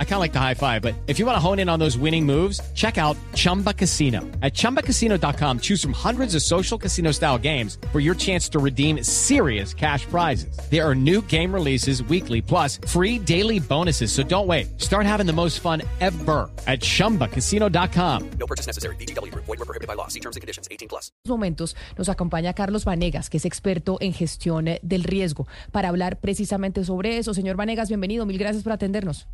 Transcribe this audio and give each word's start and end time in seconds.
I 0.00 0.04
kind 0.04 0.14
of 0.14 0.20
like 0.20 0.32
the 0.32 0.40
high 0.40 0.54
five, 0.54 0.82
but 0.82 0.94
if 1.06 1.20
you 1.20 1.26
want 1.26 1.36
to 1.36 1.40
hone 1.40 1.60
in 1.60 1.68
on 1.68 1.78
those 1.78 1.96
winning 1.96 2.26
moves, 2.26 2.60
check 2.74 2.98
out 2.98 3.16
Chumba 3.34 3.72
Casino. 3.72 4.22
At 4.42 4.54
ChumbaCasino.com, 4.54 5.60
choose 5.60 5.80
from 5.80 5.92
hundreds 5.92 6.34
of 6.34 6.42
social 6.42 6.76
casino 6.76 7.12
style 7.12 7.38
games 7.38 7.78
for 7.92 8.00
your 8.00 8.16
chance 8.16 8.48
to 8.48 8.58
redeem 8.58 9.04
serious 9.04 9.72
cash 9.72 10.04
prizes. 10.06 10.58
There 10.68 10.84
are 10.84 10.96
new 10.96 11.22
game 11.22 11.54
releases 11.54 12.02
weekly, 12.02 12.42
plus 12.42 12.80
free 12.88 13.20
daily 13.20 13.60
bonuses. 13.60 14.10
So 14.10 14.24
don't 14.24 14.48
wait. 14.48 14.80
Start 14.80 15.06
having 15.06 15.26
the 15.26 15.32
most 15.32 15.60
fun 15.60 15.82
ever 16.00 16.50
at 16.66 16.80
ChumbaCasino.com. 16.80 18.30
No 18.40 18.46
purchase 18.48 18.66
necessary. 18.66 18.96
BGW. 18.96 19.32
Void 19.34 19.46
were 19.46 19.56
prohibited 19.58 19.86
by 19.86 19.94
law. 19.94 20.08
See 20.08 20.20
terms 20.20 20.34
and 20.34 20.40
conditions. 20.40 20.66
18 20.72 20.88
plus. 20.88 21.12
momentos 21.24 21.76
nos 21.96 22.08
acompaña 22.08 22.54
Carlos 22.54 22.84
Vanegas, 22.84 23.30
que 23.30 23.36
es 23.36 23.44
experto 23.44 23.98
en 24.00 24.12
gestión 24.12 24.66
del 24.82 25.04
riesgo, 25.04 25.46
para 25.70 25.88
hablar 25.88 26.18
precisamente 26.18 26.84
sobre 26.84 27.18
eso. 27.18 27.34
Señor 27.34 27.56
Vanegas, 27.56 27.88
bienvenido. 27.88 28.26
Mil 28.26 28.38
gracias 28.38 28.64
por 28.64 28.72
atendernos. 28.72 29.26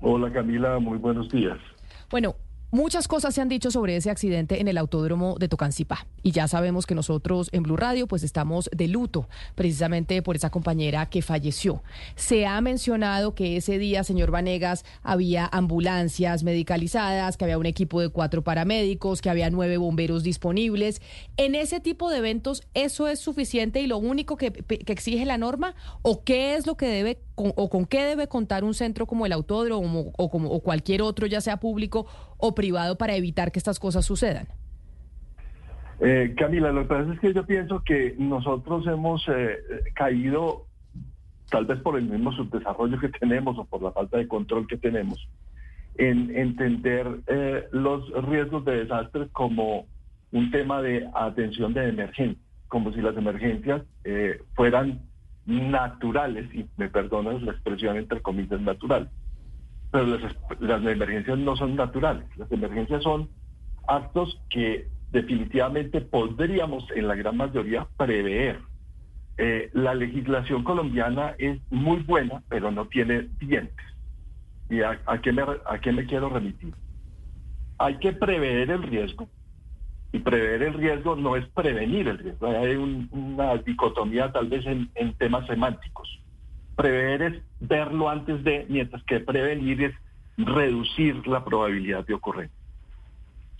Hola 0.00 0.32
Camila, 0.32 0.78
muy 0.78 0.98
buenos 0.98 1.28
días. 1.30 1.58
Bueno, 2.10 2.36
Muchas 2.72 3.08
cosas 3.08 3.34
se 3.34 3.40
han 3.40 3.48
dicho 3.48 3.72
sobre 3.72 3.96
ese 3.96 4.10
accidente 4.10 4.60
en 4.60 4.68
el 4.68 4.78
autódromo 4.78 5.36
de 5.40 5.48
Tocancipá 5.48 6.06
y 6.22 6.30
ya 6.30 6.46
sabemos 6.46 6.86
que 6.86 6.94
nosotros 6.94 7.48
en 7.50 7.64
Blue 7.64 7.76
Radio 7.76 8.06
pues 8.06 8.22
estamos 8.22 8.70
de 8.72 8.86
luto 8.86 9.28
precisamente 9.56 10.22
por 10.22 10.36
esa 10.36 10.50
compañera 10.50 11.06
que 11.10 11.20
falleció. 11.20 11.82
Se 12.14 12.46
ha 12.46 12.60
mencionado 12.60 13.34
que 13.34 13.56
ese 13.56 13.78
día, 13.78 14.04
señor 14.04 14.30
Vanegas, 14.30 14.84
había 15.02 15.48
ambulancias 15.50 16.44
medicalizadas, 16.44 17.36
que 17.36 17.44
había 17.44 17.58
un 17.58 17.66
equipo 17.66 18.00
de 18.00 18.08
cuatro 18.08 18.44
paramédicos, 18.44 19.20
que 19.20 19.30
había 19.30 19.50
nueve 19.50 19.76
bomberos 19.76 20.22
disponibles. 20.22 21.02
En 21.36 21.56
ese 21.56 21.80
tipo 21.80 22.08
de 22.08 22.18
eventos, 22.18 22.62
¿eso 22.74 23.08
es 23.08 23.18
suficiente 23.18 23.80
y 23.80 23.88
lo 23.88 23.98
único 23.98 24.36
que, 24.36 24.52
que 24.52 24.92
exige 24.92 25.24
la 25.24 25.38
norma? 25.38 25.74
¿O 26.02 26.22
qué 26.22 26.54
es 26.54 26.68
lo 26.68 26.76
que 26.76 26.86
debe 26.86 27.18
o 27.48 27.70
con 27.70 27.86
qué 27.86 28.04
debe 28.04 28.28
contar 28.28 28.64
un 28.64 28.74
centro 28.74 29.06
como 29.06 29.26
el 29.26 29.32
autódromo 29.32 30.12
o, 30.16 30.30
como, 30.30 30.50
o 30.50 30.60
cualquier 30.60 31.02
otro, 31.02 31.26
ya 31.26 31.40
sea 31.40 31.58
público 31.58 32.06
o 32.38 32.54
privado, 32.54 32.96
para 32.96 33.16
evitar 33.16 33.50
que 33.52 33.58
estas 33.58 33.78
cosas 33.78 34.04
sucedan? 34.04 34.46
Eh, 36.00 36.34
Camila, 36.36 36.72
lo 36.72 36.82
que 36.82 36.88
pasa 36.88 37.12
es 37.12 37.20
que 37.20 37.34
yo 37.34 37.44
pienso 37.44 37.82
que 37.84 38.14
nosotros 38.18 38.86
hemos 38.86 39.22
eh, 39.28 39.58
caído, 39.94 40.66
tal 41.50 41.66
vez 41.66 41.78
por 41.80 41.98
el 41.98 42.04
mismo 42.04 42.32
subdesarrollo 42.32 42.98
que 42.98 43.10
tenemos 43.10 43.58
o 43.58 43.64
por 43.66 43.82
la 43.82 43.92
falta 43.92 44.16
de 44.16 44.26
control 44.26 44.66
que 44.66 44.78
tenemos, 44.78 45.28
en 45.96 46.34
entender 46.34 47.06
eh, 47.26 47.66
los 47.72 48.10
riesgos 48.28 48.64
de 48.64 48.84
desastres 48.84 49.28
como 49.32 49.86
un 50.32 50.50
tema 50.50 50.80
de 50.80 51.06
atención 51.12 51.74
de 51.74 51.88
emergencia, 51.88 52.42
como 52.68 52.92
si 52.92 53.02
las 53.02 53.16
emergencias 53.16 53.82
fueran 54.54 55.00
naturales, 55.50 56.52
y 56.54 56.66
me 56.76 56.88
perdonas 56.88 57.42
la 57.42 57.52
expresión 57.52 57.96
entre 57.96 58.22
comillas 58.22 58.60
natural, 58.60 59.10
pero 59.90 60.06
las, 60.06 60.36
las 60.60 60.84
emergencias 60.86 61.38
no 61.38 61.56
son 61.56 61.76
naturales, 61.76 62.24
las 62.36 62.50
emergencias 62.52 63.02
son 63.02 63.28
actos 63.88 64.40
que 64.48 64.88
definitivamente 65.10 66.00
podríamos 66.00 66.84
en 66.94 67.08
la 67.08 67.16
gran 67.16 67.36
mayoría 67.36 67.86
prever. 67.96 68.60
Eh, 69.38 69.70
la 69.72 69.94
legislación 69.94 70.62
colombiana 70.64 71.34
es 71.38 71.58
muy 71.70 72.00
buena, 72.02 72.42
pero 72.48 72.70
no 72.70 72.86
tiene 72.86 73.28
dientes. 73.40 73.86
¿Y 74.68 74.82
a, 74.82 75.00
qué 75.22 75.32
me, 75.32 75.42
a 75.42 75.78
qué 75.80 75.92
me 75.92 76.06
quiero 76.06 76.28
remitir? 76.28 76.74
Hay 77.78 77.96
que 77.98 78.12
prever 78.12 78.70
el 78.70 78.82
riesgo, 78.82 79.28
y 80.12 80.18
prever 80.18 80.62
el 80.62 80.74
riesgo 80.74 81.14
no 81.14 81.36
es 81.36 81.46
prevenir 81.48 82.08
el 82.08 82.18
riesgo. 82.18 82.48
Hay 82.48 82.76
una 82.76 83.56
dicotomía 83.58 84.32
tal 84.32 84.48
vez 84.48 84.66
en, 84.66 84.90
temas 85.18 85.46
semánticos. 85.46 86.20
Prever 86.76 87.22
es 87.22 87.42
verlo 87.60 88.08
antes 88.08 88.42
de, 88.42 88.66
mientras 88.68 89.02
que 89.04 89.20
prevenir 89.20 89.82
es 89.82 89.94
reducir 90.36 91.26
la 91.26 91.44
probabilidad 91.44 92.04
de 92.06 92.14
ocurrencia. 92.14 92.59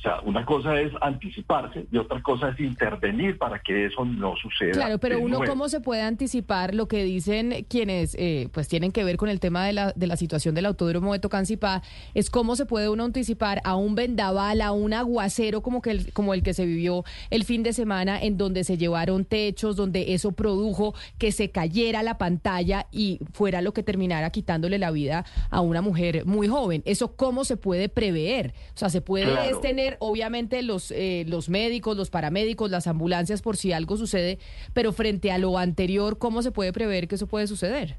O 0.01 0.03
sea, 0.03 0.21
una 0.25 0.47
cosa 0.47 0.81
es 0.81 0.91
anticiparse 1.03 1.85
y 1.93 1.99
otra 1.99 2.23
cosa 2.23 2.49
es 2.49 2.61
intervenir 2.61 3.37
para 3.37 3.59
que 3.59 3.85
eso 3.85 4.03
no 4.07 4.35
suceda. 4.35 4.73
Claro, 4.73 4.97
pero 4.97 5.21
uno 5.21 5.41
cómo 5.47 5.69
se 5.69 5.81
puede 5.81 6.01
anticipar 6.01 6.75
lo 6.75 6.89
que 6.89 7.05
dicen 7.05 7.67
quienes 7.69 8.17
eh, 8.19 8.49
pues 8.51 8.67
tienen 8.67 8.93
que 8.93 9.05
ver 9.05 9.19
con 9.19 9.29
el 9.29 9.41
tema 9.41 9.67
de 9.67 9.75
la, 9.75 9.93
de 9.93 10.07
la 10.07 10.17
situación 10.17 10.55
del 10.55 10.65
autódromo 10.65 11.13
de 11.13 11.19
Tocancipá, 11.19 11.83
es 12.15 12.31
cómo 12.31 12.57
se 12.57 12.65
puede 12.65 12.89
uno 12.89 13.05
anticipar 13.05 13.61
a 13.63 13.75
un 13.77 13.95
vendaval, 13.95 14.63
a 14.63 14.73
un 14.73 14.95
aguacero 14.95 15.61
como, 15.61 15.83
que 15.83 15.91
el, 15.91 16.13
como 16.15 16.33
el 16.33 16.43
que 16.43 16.55
se 16.55 16.65
vivió 16.65 17.05
el 17.29 17.45
fin 17.45 17.63
de 17.63 17.75
semana 17.75 18.19
en 18.23 18.39
donde 18.39 18.65
se 18.65 18.79
llevaron 18.79 19.27
techos, 19.27 19.77
donde 19.77 20.15
eso 20.15 20.33
produjo 20.33 20.95
que 21.19 21.31
se 21.31 21.51
cayera 21.51 22.03
la 22.03 22.17
pantalla 22.17 22.87
y 22.91 23.21
fuera 23.35 23.61
lo 23.61 23.75
que 23.75 23.83
terminara 23.83 24.31
quitándole 24.31 24.79
la 24.79 24.93
vida 24.93 25.27
a 25.51 25.61
una 25.61 25.83
mujer 25.83 26.25
muy 26.25 26.49
joven. 26.49 26.81
¿Eso 26.87 27.17
cómo 27.17 27.45
se 27.45 27.59
puede 27.59 27.91
prever? 27.91 28.55
O 28.75 28.79
sea, 28.79 28.89
se 28.89 29.03
puede 29.03 29.27
tener 29.61 29.90
obviamente 29.99 30.63
los, 30.63 30.91
eh, 30.91 31.25
los 31.29 31.49
médicos, 31.49 31.97
los 31.97 32.11
paramédicos, 32.11 32.71
las 32.71 32.87
ambulancias 32.87 33.43
por 33.43 33.57
si 33.57 33.73
algo 33.73 33.97
sucede, 33.97 34.39
pero 34.73 34.93
frente 34.93 35.33
a 35.33 35.39
lo 35.39 35.59
anterior, 35.59 36.19
¿cómo 36.19 36.43
se 36.43 36.53
puede 36.53 36.73
prever 36.73 37.09
que 37.09 37.17
eso 37.17 37.27
puede 37.27 37.47
suceder? 37.47 37.97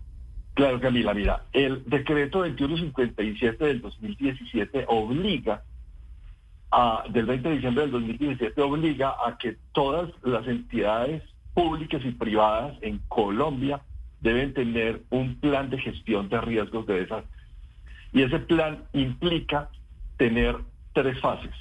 Claro, 0.54 0.80
Camila, 0.82 1.14
mira, 1.14 1.46
el 1.54 1.84
decreto 1.86 2.40
2157 2.40 3.64
del 3.64 3.82
2017 3.82 4.86
obliga 4.88 5.64
a, 6.72 7.04
del 7.10 7.26
20 7.26 7.50
de 7.50 7.56
diciembre 7.56 7.84
del 7.84 7.92
2017 7.92 8.62
obliga 8.62 9.16
a 9.26 9.38
que 9.38 9.58
todas 9.74 10.10
las 10.24 10.48
entidades 10.48 11.24
públicas 11.54 12.02
y 12.04 12.12
privadas 12.12 12.78
en 12.82 13.00
Colombia 13.08 13.82
deben 14.22 14.54
tener 14.54 15.02
un 15.10 15.36
plan 15.40 15.70
de 15.70 15.80
gestión 15.80 16.30
de 16.30 16.40
riesgos 16.42 16.86
de 16.86 17.02
desastres. 17.02 17.42
Y 18.14 18.22
ese 18.22 18.40
plan 18.40 18.84
implica 18.94 19.70
tener 20.18 20.58
tres 20.94 21.20
fases. 21.20 21.52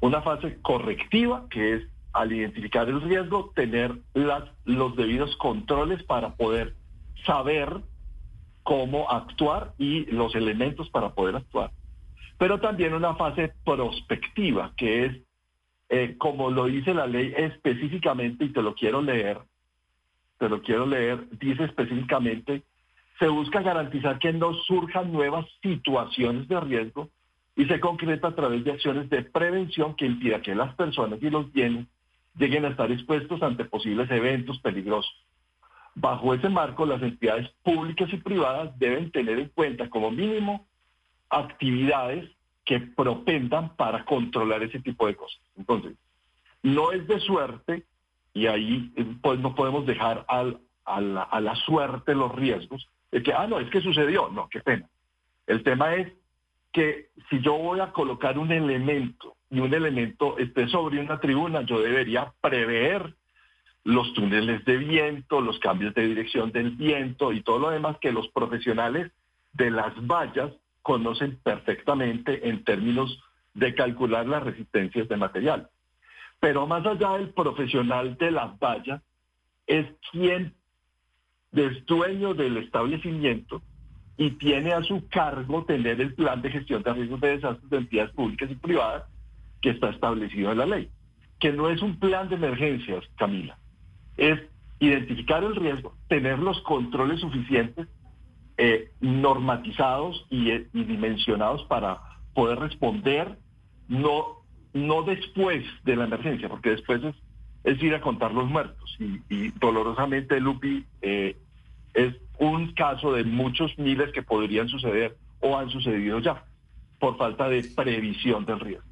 Una 0.00 0.22
fase 0.22 0.58
correctiva, 0.60 1.46
que 1.50 1.74
es 1.74 1.82
al 2.12 2.32
identificar 2.32 2.88
el 2.88 3.00
riesgo, 3.00 3.52
tener 3.54 3.98
las, 4.14 4.44
los 4.64 4.94
debidos 4.96 5.36
controles 5.36 6.02
para 6.04 6.34
poder 6.34 6.74
saber 7.26 7.80
cómo 8.62 9.10
actuar 9.10 9.74
y 9.78 10.06
los 10.06 10.34
elementos 10.34 10.88
para 10.90 11.14
poder 11.14 11.36
actuar. 11.36 11.70
Pero 12.38 12.60
también 12.60 12.94
una 12.94 13.14
fase 13.14 13.52
prospectiva, 13.64 14.72
que 14.76 15.06
es, 15.06 15.16
eh, 15.88 16.16
como 16.18 16.50
lo 16.50 16.66
dice 16.66 16.94
la 16.94 17.06
ley 17.06 17.32
específicamente, 17.36 18.44
y 18.46 18.52
te 18.52 18.62
lo 18.62 18.74
quiero 18.74 19.02
leer, 19.02 19.38
te 20.38 20.48
lo 20.48 20.62
quiero 20.62 20.86
leer, 20.86 21.28
dice 21.38 21.64
específicamente, 21.64 22.62
se 23.18 23.28
busca 23.28 23.62
garantizar 23.62 24.18
que 24.18 24.32
no 24.32 24.54
surjan 24.54 25.12
nuevas 25.12 25.46
situaciones 25.62 26.48
de 26.48 26.60
riesgo 26.60 27.10
y 27.56 27.66
se 27.66 27.80
concreta 27.80 28.28
a 28.28 28.34
través 28.34 28.64
de 28.64 28.72
acciones 28.72 29.08
de 29.10 29.22
prevención 29.22 29.94
que 29.94 30.06
impida 30.06 30.42
que 30.42 30.54
las 30.54 30.74
personas 30.74 31.22
y 31.22 31.30
los 31.30 31.52
bienes 31.52 31.86
lleguen 32.36 32.64
a 32.64 32.68
estar 32.68 32.90
expuestos 32.90 33.42
ante 33.42 33.64
posibles 33.64 34.10
eventos 34.10 34.58
peligrosos. 34.60 35.12
Bajo 35.94 36.34
ese 36.34 36.48
marco, 36.48 36.84
las 36.84 37.00
entidades 37.02 37.48
públicas 37.62 38.12
y 38.12 38.16
privadas 38.16 38.76
deben 38.78 39.12
tener 39.12 39.38
en 39.38 39.48
cuenta 39.50 39.88
como 39.88 40.10
mínimo 40.10 40.66
actividades 41.30 42.28
que 42.64 42.80
propendan 42.80 43.76
para 43.76 44.04
controlar 44.04 44.62
ese 44.62 44.80
tipo 44.80 45.06
de 45.06 45.14
cosas. 45.14 45.40
Entonces, 45.56 45.94
no 46.62 46.90
es 46.90 47.06
de 47.06 47.20
suerte, 47.20 47.84
y 48.32 48.46
ahí 48.46 48.92
pues 49.22 49.38
no 49.38 49.54
podemos 49.54 49.86
dejar 49.86 50.24
al, 50.28 50.58
a, 50.84 51.00
la, 51.00 51.22
a 51.22 51.40
la 51.40 51.54
suerte 51.54 52.14
los 52.14 52.34
riesgos, 52.34 52.88
de 53.12 53.22
que, 53.22 53.32
ah, 53.32 53.46
no, 53.46 53.60
es 53.60 53.70
que 53.70 53.80
sucedió, 53.80 54.28
no, 54.30 54.48
qué 54.48 54.60
pena. 54.60 54.88
El 55.46 55.62
tema 55.62 55.94
es 55.94 56.12
que 56.74 57.10
si 57.30 57.40
yo 57.40 57.56
voy 57.56 57.78
a 57.78 57.92
colocar 57.92 58.36
un 58.36 58.50
elemento 58.50 59.36
y 59.48 59.60
un 59.60 59.72
elemento 59.72 60.36
esté 60.38 60.66
sobre 60.68 61.00
una 61.00 61.20
tribuna, 61.20 61.62
yo 61.62 61.80
debería 61.80 62.34
prever 62.40 63.14
los 63.84 64.12
túneles 64.14 64.64
de 64.64 64.78
viento, 64.78 65.40
los 65.40 65.58
cambios 65.60 65.94
de 65.94 66.08
dirección 66.08 66.50
del 66.50 66.72
viento 66.72 67.32
y 67.32 67.42
todo 67.42 67.60
lo 67.60 67.70
demás 67.70 67.96
que 68.00 68.10
los 68.10 68.26
profesionales 68.28 69.12
de 69.52 69.70
las 69.70 69.94
vallas 70.04 70.52
conocen 70.82 71.38
perfectamente 71.44 72.48
en 72.48 72.64
términos 72.64 73.22
de 73.54 73.72
calcular 73.74 74.26
las 74.26 74.42
resistencias 74.42 75.08
de 75.08 75.16
material. 75.16 75.70
Pero 76.40 76.66
más 76.66 76.84
allá 76.84 77.12
del 77.12 77.30
profesional 77.30 78.16
de 78.18 78.32
las 78.32 78.58
vallas, 78.58 79.00
es 79.68 79.86
quien 80.10 80.52
es 81.52 81.86
dueño 81.86 82.34
del 82.34 82.56
establecimiento 82.56 83.62
y 84.16 84.30
tiene 84.32 84.72
a 84.72 84.82
su 84.82 85.06
cargo 85.08 85.64
tener 85.64 86.00
el 86.00 86.14
plan 86.14 86.40
de 86.42 86.50
gestión 86.50 86.82
de 86.82 86.92
riesgos 86.92 87.20
de 87.20 87.36
desastres 87.36 87.70
de 87.70 87.76
entidades 87.78 88.12
públicas 88.12 88.50
y 88.50 88.54
privadas 88.54 89.04
que 89.60 89.70
está 89.70 89.90
establecido 89.90 90.52
en 90.52 90.58
la 90.58 90.66
ley, 90.66 90.88
que 91.40 91.52
no 91.52 91.68
es 91.68 91.82
un 91.82 91.98
plan 91.98 92.28
de 92.28 92.36
emergencias, 92.36 93.04
Camila, 93.16 93.58
es 94.16 94.40
identificar 94.78 95.42
el 95.42 95.56
riesgo, 95.56 95.94
tener 96.08 96.38
los 96.38 96.60
controles 96.62 97.20
suficientes, 97.20 97.88
eh, 98.56 98.90
normatizados 99.00 100.26
y, 100.30 100.52
y 100.52 100.84
dimensionados 100.84 101.64
para 101.64 102.00
poder 102.34 102.60
responder, 102.60 103.38
no 103.88 104.44
no 104.74 105.02
después 105.02 105.64
de 105.84 105.96
la 105.96 106.04
emergencia, 106.04 106.48
porque 106.48 106.70
después 106.70 107.02
es, 107.02 107.14
es 107.62 107.82
ir 107.82 107.94
a 107.94 108.00
contar 108.00 108.34
los 108.34 108.46
muertos. 108.46 108.96
Y, 108.98 109.20
y 109.30 109.50
dolorosamente, 109.52 110.38
Lupi, 110.40 110.84
eh, 111.00 111.36
es 111.94 112.14
un 112.38 112.72
caso 112.74 113.12
de 113.12 113.24
muchos 113.24 113.76
miles 113.78 114.12
que 114.12 114.22
podrían 114.22 114.68
suceder 114.68 115.16
o 115.40 115.56
han 115.56 115.70
sucedido 115.70 116.18
ya, 116.18 116.44
por 116.98 117.16
falta 117.16 117.48
de 117.48 117.62
previsión 117.76 118.44
del 118.44 118.60
riesgo. 118.60 118.88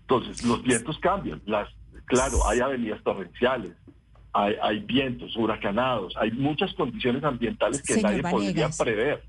Entonces, 0.00 0.42
los 0.44 0.62
vientos 0.62 0.98
cambian. 0.98 1.42
Las, 1.44 1.68
claro, 2.06 2.38
hay 2.48 2.60
avenidas 2.60 3.02
torrenciales, 3.02 3.72
hay, 4.32 4.54
hay 4.62 4.78
vientos, 4.80 5.36
huracanados, 5.36 6.16
hay 6.16 6.30
muchas 6.30 6.72
condiciones 6.74 7.22
ambientales 7.24 7.82
que 7.82 7.94
Señor 7.94 8.10
nadie 8.10 8.22
podría 8.22 8.68
Vanegas. 8.68 8.78
prever. 8.78 9.22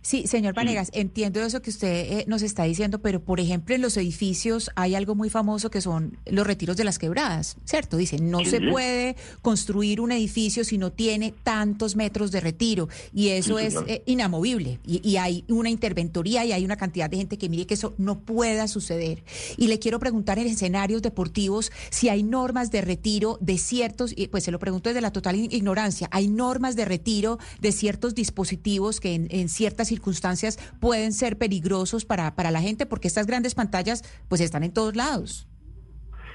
Sí, 0.00 0.26
señor 0.26 0.54
Vanegas, 0.54 0.90
entiendo 0.94 1.40
eso 1.40 1.60
que 1.60 1.70
usted 1.70 2.20
eh, 2.20 2.24
nos 2.28 2.42
está 2.42 2.64
diciendo, 2.64 3.00
pero 3.00 3.20
por 3.20 3.40
ejemplo 3.40 3.74
en 3.74 3.82
los 3.82 3.96
edificios 3.96 4.70
hay 4.76 4.94
algo 4.94 5.14
muy 5.14 5.28
famoso 5.28 5.70
que 5.70 5.80
son 5.80 6.16
los 6.26 6.46
retiros 6.46 6.76
de 6.76 6.84
las 6.84 6.98
quebradas, 6.98 7.56
¿cierto? 7.64 7.96
Dice, 7.96 8.18
no 8.18 8.44
se 8.44 8.60
puede 8.60 9.16
construir 9.42 10.00
un 10.00 10.12
edificio 10.12 10.64
si 10.64 10.78
no 10.78 10.92
tiene 10.92 11.34
tantos 11.42 11.96
metros 11.96 12.30
de 12.30 12.40
retiro 12.40 12.88
y 13.12 13.28
eso 13.28 13.58
Sí, 13.58 13.64
es 13.66 13.76
eh, 13.86 14.02
inamovible 14.06 14.78
y, 14.86 15.06
y 15.08 15.16
hay 15.16 15.44
una 15.48 15.68
interventoría 15.68 16.44
y 16.44 16.52
hay 16.52 16.64
una 16.64 16.76
cantidad 16.76 17.10
de 17.10 17.16
gente 17.16 17.38
que 17.38 17.48
mire 17.48 17.66
que 17.66 17.74
eso 17.74 17.94
no 17.98 18.20
pueda 18.20 18.68
suceder. 18.68 19.24
Y 19.56 19.66
le 19.66 19.78
quiero 19.78 19.98
preguntar 19.98 20.38
en 20.38 20.46
escenarios 20.46 21.02
deportivos 21.02 21.72
si 21.90 22.08
hay 22.08 22.22
normas 22.22 22.70
de 22.70 22.82
retiro 22.82 23.38
de 23.40 23.58
ciertos, 23.58 24.12
y 24.16 24.28
pues 24.28 24.44
se 24.44 24.50
lo 24.50 24.58
pregunto 24.58 24.90
desde 24.90 25.00
la 25.00 25.12
total 25.12 25.36
ignorancia, 25.36 26.08
hay 26.10 26.28
normas 26.28 26.76
de 26.76 26.84
retiro 26.84 27.38
de 27.60 27.72
ciertos 27.72 28.14
dispositivos 28.14 29.00
que 29.00 29.14
en, 29.14 29.28
en 29.30 29.48
ciertas 29.78 29.88
circunstancias 29.88 30.58
pueden 30.80 31.12
ser 31.12 31.38
peligrosos 31.38 32.04
para, 32.04 32.34
para 32.34 32.50
la 32.50 32.60
gente 32.60 32.84
porque 32.84 33.06
estas 33.06 33.26
grandes 33.26 33.54
pantallas 33.54 34.02
pues 34.28 34.40
están 34.40 34.64
en 34.64 34.72
todos 34.72 34.96
lados. 34.96 35.46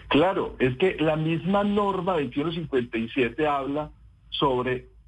Claro, 0.08 0.56
es 0.60 0.78
que 0.78 0.96
la 1.00 1.16
misma 1.16 1.64
norma 1.64 2.14
2157 2.14 3.46
habla 3.46 3.92
sobre 4.30 4.93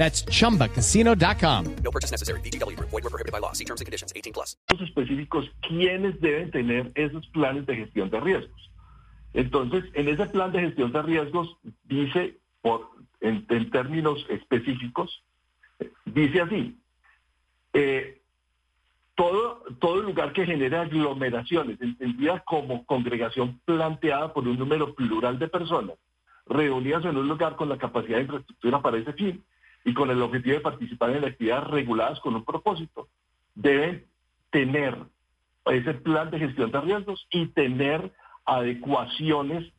That's 0.00 0.24
chumbacasino.com. 0.24 1.76
No 1.84 1.90
purchase 1.90 2.10
necessary. 2.10 2.40
VGW 2.40 2.74
Group. 2.74 2.88
Void 2.88 3.04
were 3.04 3.10
prohibited 3.10 3.32
by 3.32 3.38
law. 3.38 3.52
See 3.52 3.66
terms 3.66 3.82
and 3.82 3.86
conditions. 3.86 4.14
18 4.16 4.32
plus. 4.32 4.56
específicos 4.80 5.44
quiénes 5.60 6.18
deben 6.22 6.50
tener 6.50 6.90
esos 6.94 7.26
planes 7.34 7.66
de 7.66 7.76
gestión 7.76 8.08
de 8.08 8.18
riesgos. 8.18 8.70
Entonces, 9.34 9.84
en 9.92 10.08
ese 10.08 10.24
plan 10.26 10.52
de 10.52 10.60
gestión 10.60 10.90
de 10.92 11.02
riesgos 11.02 11.54
dice, 11.84 12.38
por, 12.62 12.88
en, 13.20 13.44
en 13.50 13.70
términos 13.70 14.24
específicos, 14.30 15.22
dice 16.06 16.40
así, 16.40 16.78
eh, 17.74 18.22
todo, 19.16 19.62
todo 19.80 20.00
lugar 20.00 20.32
que 20.32 20.46
genere 20.46 20.78
aglomeraciones, 20.78 21.78
entendida 21.78 22.40
como 22.46 22.86
congregación 22.86 23.60
planteada 23.66 24.32
por 24.32 24.48
un 24.48 24.58
número 24.58 24.94
plural 24.94 25.38
de 25.38 25.48
personas, 25.48 25.96
reunidas 26.46 27.04
en 27.04 27.18
un 27.18 27.28
lugar 27.28 27.54
con 27.54 27.68
la 27.68 27.76
capacidad 27.76 28.16
de 28.16 28.22
infraestructura 28.22 28.80
para 28.80 28.96
ese 28.96 29.12
fin 29.12 29.44
y 29.84 29.94
con 29.94 30.10
el 30.10 30.22
objetivo 30.22 30.56
de 30.56 30.60
participar 30.60 31.10
en 31.10 31.24
actividades 31.24 31.68
reguladas 31.68 32.20
con 32.20 32.34
un 32.34 32.44
propósito, 32.44 33.08
deben 33.54 34.04
tener 34.50 34.96
ese 35.66 35.94
plan 35.94 36.30
de 36.30 36.38
gestión 36.38 36.70
de 36.70 36.80
riesgos 36.80 37.26
y 37.30 37.46
tener 37.48 38.12
adecuaciones 38.44 39.72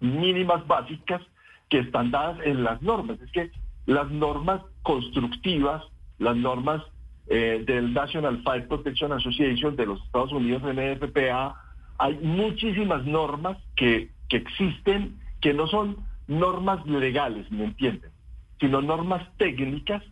mínimas 0.00 0.66
básicas 0.66 1.22
que 1.68 1.80
están 1.80 2.10
dadas 2.10 2.38
en 2.44 2.62
las 2.62 2.80
normas. 2.82 3.20
Es 3.20 3.30
que 3.32 3.50
las 3.86 4.10
normas 4.10 4.62
constructivas, 4.82 5.82
las 6.18 6.36
normas 6.36 6.82
eh, 7.26 7.62
del 7.66 7.92
National 7.92 8.42
Fire 8.42 8.68
Protection 8.68 9.12
Association 9.12 9.76
de 9.76 9.86
los 9.86 10.02
Estados 10.04 10.32
Unidos, 10.32 10.62
NFPA, 10.62 11.60
hay 11.98 12.14
muchísimas 12.22 13.04
normas 13.04 13.56
que, 13.76 14.10
que 14.28 14.36
existen 14.36 15.18
que 15.40 15.54
no 15.54 15.66
son 15.66 15.96
normas 16.26 16.84
legales, 16.86 17.50
¿me 17.50 17.64
entienden? 17.64 18.13
Sino 18.60 18.80
normas 18.80 19.26
técnicas 19.36 20.02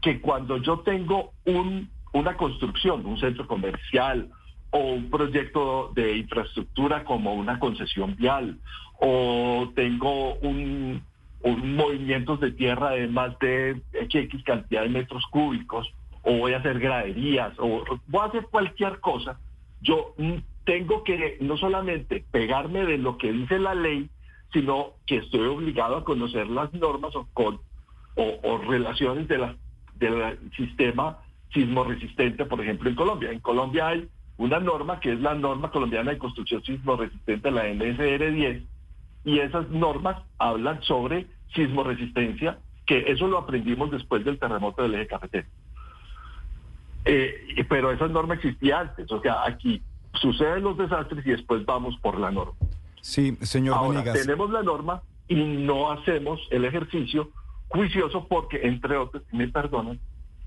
que 0.00 0.20
cuando 0.20 0.56
yo 0.58 0.80
tengo 0.80 1.32
un, 1.44 1.90
una 2.12 2.36
construcción, 2.36 3.04
un 3.04 3.18
centro 3.18 3.46
comercial 3.46 4.30
o 4.70 4.78
un 4.78 5.10
proyecto 5.10 5.92
de 5.94 6.16
infraestructura 6.16 7.04
como 7.04 7.34
una 7.34 7.58
concesión 7.58 8.16
vial 8.16 8.58
o 9.00 9.72
tengo 9.74 10.34
un, 10.36 11.02
movimientos 11.42 12.38
de 12.40 12.52
tierra 12.52 12.90
de 12.90 13.08
más 13.08 13.38
de 13.38 13.80
X 13.92 14.42
cantidad 14.44 14.82
de 14.82 14.90
metros 14.90 15.24
cúbicos 15.30 15.90
o 16.22 16.34
voy 16.34 16.52
a 16.52 16.58
hacer 16.58 16.78
graderías 16.78 17.54
o 17.58 17.82
voy 18.06 18.20
a 18.22 18.26
hacer 18.26 18.46
cualquier 18.50 19.00
cosa, 19.00 19.38
yo 19.80 20.14
tengo 20.64 21.02
que 21.02 21.38
no 21.40 21.56
solamente 21.56 22.24
pegarme 22.30 22.84
de 22.84 22.98
lo 22.98 23.16
que 23.16 23.32
dice 23.32 23.58
la 23.58 23.74
ley, 23.74 24.10
sino 24.52 24.92
que 25.06 25.16
estoy 25.16 25.46
obligado 25.46 25.96
a 25.96 26.04
conocer 26.04 26.48
las 26.48 26.72
normas 26.74 27.16
o, 27.16 27.26
con, 27.32 27.60
o, 28.20 28.38
o 28.42 28.58
relaciones 28.58 29.26
de 29.28 29.38
la, 29.38 29.56
del 29.94 30.38
sistema 30.56 31.18
sismo 31.52 31.84
resistente, 31.84 32.44
por 32.44 32.60
ejemplo, 32.60 32.90
en 32.90 32.96
Colombia. 32.96 33.30
En 33.32 33.40
Colombia 33.40 33.88
hay 33.88 34.08
una 34.36 34.60
norma 34.60 35.00
que 35.00 35.12
es 35.12 35.20
la 35.20 35.34
norma 35.34 35.70
colombiana 35.70 36.12
de 36.12 36.18
construcción 36.18 36.62
sismo 36.62 36.96
resistente, 36.96 37.50
la 37.50 37.66
NSR 37.66 38.32
10, 38.32 38.62
y 39.24 39.38
esas 39.38 39.68
normas 39.70 40.16
hablan 40.38 40.82
sobre 40.82 41.26
sismo 41.54 41.82
resistencia, 41.82 42.58
que 42.86 43.10
eso 43.10 43.26
lo 43.26 43.38
aprendimos 43.38 43.90
después 43.90 44.24
del 44.24 44.38
terremoto 44.38 44.82
del 44.82 44.94
eje 44.94 45.06
cafetero. 45.06 45.48
Eh, 47.04 47.64
pero 47.68 47.90
esa 47.90 48.06
norma 48.08 48.34
existía 48.34 48.80
antes, 48.80 49.10
o 49.10 49.20
sea, 49.20 49.44
aquí 49.46 49.82
suceden 50.14 50.62
los 50.62 50.76
desastres 50.76 51.26
y 51.26 51.30
después 51.30 51.64
vamos 51.64 51.96
por 52.00 52.18
la 52.18 52.30
norma. 52.30 52.54
Sí, 53.00 53.36
señor 53.40 53.76
Ahora, 53.76 54.12
tenemos 54.12 54.50
la 54.50 54.62
norma 54.62 55.02
y 55.26 55.36
no 55.36 55.90
hacemos 55.90 56.40
el 56.50 56.64
ejercicio 56.64 57.30
juicioso 57.70 58.26
porque, 58.28 58.60
entre 58.66 58.96
otros, 58.96 59.22
me 59.32 59.48
perdonan, 59.48 59.98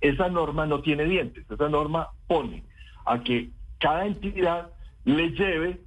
esa 0.01 0.29
norma 0.29 0.65
no 0.65 0.81
tiene 0.81 1.05
dientes. 1.05 1.49
Esa 1.49 1.69
norma 1.69 2.09
pone 2.27 2.63
a 3.05 3.19
que 3.23 3.49
cada 3.79 4.05
entidad 4.05 4.71
le 5.05 5.29
lleve, 5.31 5.81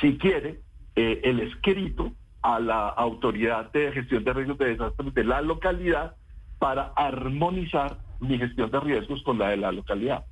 si 0.00 0.18
quiere, 0.18 0.60
eh, 0.96 1.20
el 1.24 1.40
escrito 1.40 2.12
a 2.42 2.58
la 2.58 2.88
autoridad 2.88 3.70
de 3.72 3.92
gestión 3.92 4.24
de 4.24 4.32
riesgos 4.32 4.58
de 4.58 4.66
desastres 4.70 5.14
de 5.14 5.24
la 5.24 5.42
localidad 5.42 6.16
para 6.58 6.92
armonizar 6.96 7.98
mi 8.18 8.38
gestión 8.38 8.70
de 8.70 8.80
riesgos 8.80 9.22
con 9.22 9.38
la 9.38 9.48
de 9.48 9.58
la 9.58 9.72
localidad. 9.72 10.24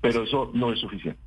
Pero 0.00 0.22
eso 0.22 0.50
no 0.54 0.72
es 0.72 0.80
suficiente. 0.80 1.20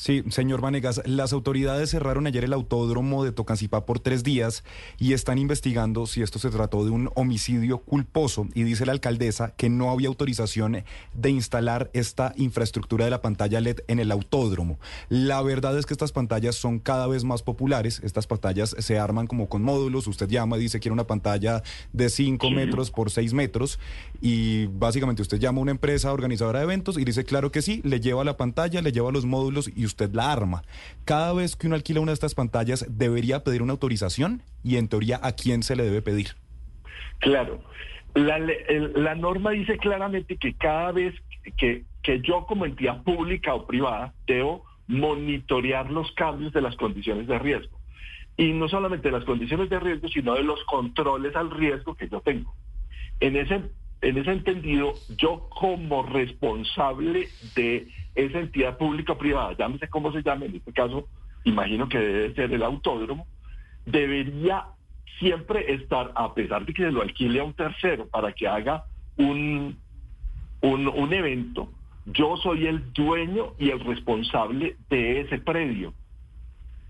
Sí, 0.00 0.24
señor 0.30 0.62
Vanegas, 0.62 1.02
las 1.04 1.34
autoridades 1.34 1.90
cerraron 1.90 2.26
ayer 2.26 2.44
el 2.44 2.54
autódromo 2.54 3.22
de 3.22 3.32
Tocancipá 3.32 3.84
por 3.84 4.00
tres 4.00 4.22
días 4.22 4.64
y 4.98 5.12
están 5.12 5.36
investigando 5.36 6.06
si 6.06 6.22
esto 6.22 6.38
se 6.38 6.48
trató 6.48 6.86
de 6.86 6.90
un 6.90 7.10
homicidio 7.16 7.80
culposo. 7.80 8.48
Y 8.54 8.62
dice 8.62 8.86
la 8.86 8.92
alcaldesa 8.92 9.52
que 9.58 9.68
no 9.68 9.90
había 9.90 10.08
autorización 10.08 10.84
de 11.12 11.30
instalar 11.30 11.90
esta 11.92 12.32
infraestructura 12.38 13.04
de 13.04 13.10
la 13.10 13.20
pantalla 13.20 13.60
LED 13.60 13.80
en 13.88 13.98
el 13.98 14.10
autódromo. 14.10 14.78
La 15.10 15.42
verdad 15.42 15.78
es 15.78 15.84
que 15.84 15.92
estas 15.92 16.12
pantallas 16.12 16.54
son 16.54 16.78
cada 16.78 17.06
vez 17.06 17.24
más 17.24 17.42
populares. 17.42 18.00
Estas 18.02 18.26
pantallas 18.26 18.74
se 18.78 18.98
arman 18.98 19.26
como 19.26 19.50
con 19.50 19.62
módulos. 19.62 20.06
Usted 20.06 20.30
llama, 20.30 20.56
dice 20.56 20.80
quiere 20.80 20.94
una 20.94 21.06
pantalla 21.06 21.62
de 21.92 22.08
5 22.08 22.50
metros 22.52 22.90
por 22.90 23.10
6 23.10 23.34
metros 23.34 23.78
y 24.22 24.64
básicamente 24.64 25.20
usted 25.20 25.38
llama 25.38 25.58
a 25.58 25.62
una 25.62 25.72
empresa 25.72 26.10
organizadora 26.10 26.60
de 26.60 26.64
eventos 26.64 26.96
y 26.96 27.04
dice 27.04 27.24
claro 27.24 27.52
que 27.52 27.60
sí, 27.60 27.82
le 27.84 28.00
lleva 28.00 28.24
la 28.24 28.38
pantalla, 28.38 28.80
le 28.80 28.92
lleva 28.92 29.12
los 29.12 29.26
módulos 29.26 29.70
y 29.76 29.89
usted 29.90 30.10
la 30.12 30.32
arma. 30.32 30.62
Cada 31.04 31.32
vez 31.32 31.56
que 31.56 31.66
uno 31.66 31.76
alquila 31.76 32.00
una 32.00 32.12
de 32.12 32.14
estas 32.14 32.34
pantallas 32.34 32.86
debería 32.88 33.44
pedir 33.44 33.62
una 33.62 33.72
autorización 33.72 34.42
y 34.62 34.76
en 34.76 34.88
teoría 34.88 35.20
a 35.22 35.32
quién 35.32 35.62
se 35.62 35.76
le 35.76 35.84
debe 35.84 36.02
pedir. 36.02 36.28
Claro. 37.18 37.62
La, 38.14 38.38
la 38.38 39.14
norma 39.14 39.50
dice 39.50 39.78
claramente 39.78 40.36
que 40.36 40.54
cada 40.54 40.90
vez 40.92 41.14
que, 41.56 41.84
que 42.02 42.20
yo 42.20 42.46
como 42.46 42.66
entidad 42.66 43.02
pública 43.02 43.54
o 43.54 43.66
privada 43.66 44.14
debo 44.26 44.64
monitorear 44.88 45.90
los 45.90 46.10
cambios 46.12 46.52
de 46.52 46.60
las 46.60 46.74
condiciones 46.76 47.26
de 47.28 47.38
riesgo. 47.38 47.78
Y 48.36 48.52
no 48.52 48.68
solamente 48.68 49.08
de 49.08 49.18
las 49.18 49.24
condiciones 49.24 49.68
de 49.70 49.78
riesgo, 49.78 50.08
sino 50.08 50.34
de 50.34 50.42
los 50.42 50.62
controles 50.64 51.36
al 51.36 51.50
riesgo 51.50 51.94
que 51.94 52.08
yo 52.08 52.20
tengo. 52.20 52.54
En 53.20 53.36
ese, 53.36 53.62
en 54.02 54.16
ese 54.16 54.32
entendido, 54.32 54.94
yo 55.16 55.48
como 55.50 56.02
responsable 56.02 57.28
de 57.54 57.88
esa 58.14 58.40
entidad 58.40 58.78
pública 58.78 59.12
o 59.12 59.18
privada, 59.18 59.54
llámese 59.58 59.88
cómo 59.88 60.12
se 60.12 60.22
llame, 60.22 60.46
en 60.46 60.56
este 60.56 60.72
caso, 60.72 61.06
imagino 61.44 61.88
que 61.88 61.98
debe 61.98 62.34
ser 62.34 62.52
el 62.52 62.62
autódromo, 62.62 63.26
debería 63.84 64.64
siempre 65.18 65.74
estar, 65.74 66.12
a 66.14 66.32
pesar 66.34 66.64
de 66.64 66.72
que 66.72 66.84
se 66.84 66.90
lo 66.90 67.02
alquile 67.02 67.40
a 67.40 67.44
un 67.44 67.52
tercero 67.52 68.08
para 68.08 68.32
que 68.32 68.48
haga 68.48 68.84
un, 69.18 69.78
un, 70.62 71.12
evento, 71.12 71.70
yo 72.06 72.38
soy 72.38 72.66
el 72.66 72.92
dueño 72.94 73.52
y 73.58 73.68
el 73.68 73.80
responsable 73.80 74.76
de 74.88 75.20
ese 75.20 75.38
predio. 75.38 75.92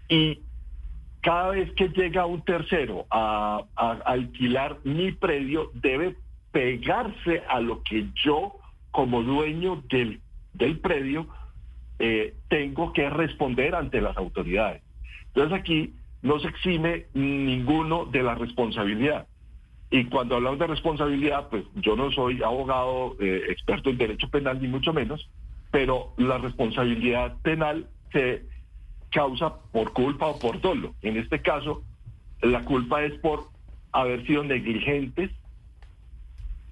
Y 0.09 0.41
cada 1.23 1.51
vez 1.51 1.73
que 1.73 1.89
llega 1.89 2.25
un 2.27 2.43
tercero 2.43 3.07
a 3.11 3.65
alquilar 3.77 4.79
mi 4.85 5.11
predio, 5.11 5.71
debe 5.75 6.17
pegarse 6.53 7.43
a 7.49 7.61
lo 7.61 7.83
que 7.83 8.09
yo, 8.25 8.57
como 8.91 9.23
dueño 9.23 9.83
del, 9.89 10.21
del 10.55 10.79
predio, 10.81 11.27
eh, 11.99 12.35
tengo 12.49 12.93
que 12.93 13.09
responder 13.11 13.75
ante 13.75 14.01
las 14.01 14.17
autoridades. 14.17 14.83
Entonces 15.29 15.59
aquí 15.59 15.95
no 16.23 16.39
se 16.41 16.49
exime 16.49 17.07
ninguno 17.15 18.07
de 18.07 18.23
la 18.23 18.35
responsabilidad. 18.35 19.27
Y 19.91 20.05
cuando 20.05 20.37
hablamos 20.37 20.59
de 20.59 20.69
responsabilidad, 20.69 21.49
pues 21.49 21.65
yo 21.77 21.97
no 21.97 22.11
soy 22.13 22.43
abogado 22.43 23.17
eh, 23.21 23.43
experto 23.49 23.91
en 23.91 23.99
derecho 23.99 24.29
penal, 24.29 24.61
ni 24.61 24.69
mucho 24.69 24.93
menos, 24.93 25.29
pero 25.71 26.15
la 26.17 26.39
responsabilidad 26.39 27.37
penal 27.43 27.89
se 28.13 28.45
causa 29.11 29.57
por 29.73 29.93
culpa 29.93 30.27
o 30.27 30.39
por 30.39 30.61
dolo. 30.61 30.95
En 31.03 31.17
este 31.17 31.43
caso, 31.43 31.83
la 32.41 32.65
culpa 32.65 33.03
es 33.03 33.15
por 33.21 33.49
haber 33.93 34.25
sido 34.27 34.45
negligentes, 34.45 35.31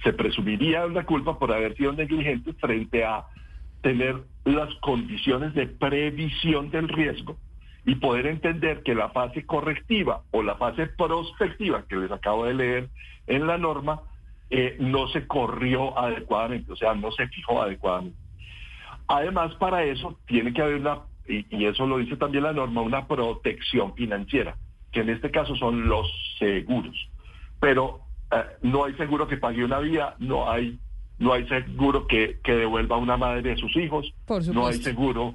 se 0.02 0.12
presumiría 0.12 0.86
una 0.86 1.04
culpa 1.04 1.38
por 1.38 1.52
haber 1.52 1.76
sido 1.76 1.92
negligentes 1.92 2.56
frente 2.60 3.04
a 3.04 3.24
tener 3.82 4.16
las 4.44 4.74
condiciones 4.76 5.54
de 5.54 5.66
previsión 5.66 6.70
del 6.70 6.88
riesgo 6.88 7.36
y 7.84 7.94
poder 7.96 8.26
entender 8.26 8.82
que 8.82 8.94
la 8.94 9.10
fase 9.10 9.46
correctiva 9.46 10.22
o 10.30 10.42
la 10.42 10.56
fase 10.56 10.86
prospectiva 10.86 11.84
que 11.88 11.96
les 11.96 12.10
acabo 12.10 12.44
de 12.44 12.54
leer 12.54 12.88
en 13.26 13.46
la 13.46 13.56
norma 13.56 14.02
eh, 14.50 14.76
no 14.80 15.08
se 15.08 15.26
corrió 15.26 15.98
adecuadamente, 15.98 16.72
o 16.72 16.76
sea, 16.76 16.94
no 16.94 17.10
se 17.12 17.28
fijó 17.28 17.62
adecuadamente. 17.62 18.18
Además, 19.06 19.54
para 19.56 19.84
eso 19.84 20.18
tiene 20.26 20.52
que 20.52 20.62
haber 20.62 20.76
una, 20.76 21.00
y, 21.26 21.46
y 21.56 21.66
eso 21.66 21.86
lo 21.86 21.98
dice 21.98 22.16
también 22.16 22.44
la 22.44 22.52
norma, 22.52 22.82
una 22.82 23.06
protección 23.06 23.94
financiera, 23.94 24.56
que 24.92 25.00
en 25.00 25.10
este 25.10 25.30
caso 25.30 25.54
son 25.56 25.88
los 25.88 26.06
seguros. 26.38 26.96
Pero 27.60 28.07
no 28.62 28.84
hay 28.84 28.94
seguro 28.94 29.26
que 29.26 29.36
pague 29.36 29.64
una 29.64 29.78
vía, 29.78 30.14
no 30.18 30.50
hay 30.50 30.78
no 31.18 31.32
hay 31.32 31.48
seguro 31.48 32.06
que, 32.06 32.38
que 32.44 32.52
devuelva 32.52 32.94
a 32.94 32.98
una 33.00 33.16
madre 33.16 33.42
de 33.42 33.56
sus 33.56 33.74
hijos, 33.76 34.14
Por 34.24 34.46
no 34.54 34.68
hay 34.68 34.74
seguro 34.74 35.34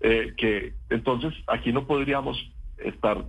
eh, 0.00 0.32
que 0.36 0.74
entonces 0.88 1.34
aquí 1.46 1.72
no 1.72 1.86
podríamos 1.86 2.38
estar 2.78 3.24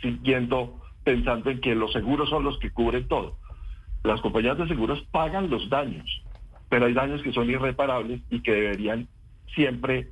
siguiendo 0.00 0.80
pensando 1.04 1.50
en 1.50 1.60
que 1.60 1.74
los 1.74 1.92
seguros 1.92 2.30
son 2.30 2.44
los 2.44 2.58
que 2.58 2.70
cubren 2.70 3.08
todo. 3.08 3.36
Las 4.04 4.20
compañías 4.20 4.56
de 4.58 4.68
seguros 4.68 5.02
pagan 5.10 5.50
los 5.50 5.68
daños, 5.68 6.06
pero 6.68 6.86
hay 6.86 6.94
daños 6.94 7.22
que 7.22 7.32
son 7.32 7.50
irreparables 7.50 8.20
y 8.30 8.40
que 8.40 8.52
deberían 8.52 9.08
siempre 9.54 10.08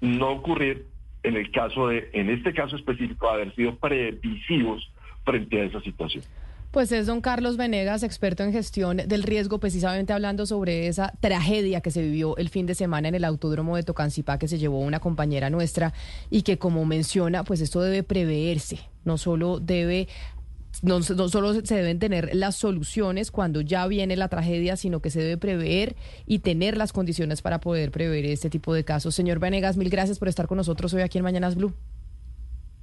no 0.00 0.30
ocurrir 0.30 0.86
en 1.22 1.36
el 1.36 1.50
caso 1.50 1.88
de, 1.88 2.10
en 2.12 2.28
este 2.28 2.52
caso 2.52 2.76
específico, 2.76 3.28
haber 3.28 3.54
sido 3.54 3.76
previsivos 3.76 4.92
frente 5.24 5.62
a 5.62 5.64
esa 5.64 5.80
situación. 5.80 6.22
Pues 6.74 6.90
es 6.90 7.06
don 7.06 7.20
Carlos 7.20 7.56
Venegas, 7.56 8.02
experto 8.02 8.42
en 8.42 8.52
gestión 8.52 8.96
del 8.96 9.22
riesgo, 9.22 9.60
precisamente 9.60 10.12
hablando 10.12 10.44
sobre 10.44 10.88
esa 10.88 11.14
tragedia 11.20 11.80
que 11.80 11.92
se 11.92 12.02
vivió 12.02 12.36
el 12.36 12.48
fin 12.48 12.66
de 12.66 12.74
semana 12.74 13.06
en 13.06 13.14
el 13.14 13.22
autódromo 13.22 13.76
de 13.76 13.84
Tocancipá 13.84 14.40
que 14.40 14.48
se 14.48 14.58
llevó 14.58 14.80
una 14.80 14.98
compañera 14.98 15.50
nuestra 15.50 15.94
y 16.30 16.42
que 16.42 16.58
como 16.58 16.84
menciona, 16.84 17.44
pues 17.44 17.60
esto 17.60 17.80
debe 17.80 18.02
preverse, 18.02 18.80
no 19.04 19.18
solo 19.18 19.60
debe 19.60 20.08
no, 20.82 20.98
no 20.98 21.28
solo 21.28 21.54
se 21.54 21.76
deben 21.76 22.00
tener 22.00 22.34
las 22.34 22.56
soluciones 22.56 23.30
cuando 23.30 23.60
ya 23.60 23.86
viene 23.86 24.16
la 24.16 24.26
tragedia, 24.26 24.76
sino 24.76 24.98
que 24.98 25.10
se 25.10 25.20
debe 25.20 25.36
prever 25.36 25.94
y 26.26 26.40
tener 26.40 26.76
las 26.76 26.92
condiciones 26.92 27.40
para 27.40 27.60
poder 27.60 27.92
prever 27.92 28.24
este 28.24 28.50
tipo 28.50 28.74
de 28.74 28.84
casos. 28.84 29.14
Señor 29.14 29.38
Venegas, 29.38 29.76
mil 29.76 29.90
gracias 29.90 30.18
por 30.18 30.26
estar 30.26 30.48
con 30.48 30.56
nosotros 30.56 30.92
hoy 30.92 31.02
aquí 31.02 31.18
en 31.18 31.24
Mañanas 31.24 31.54
Blue. 31.54 31.72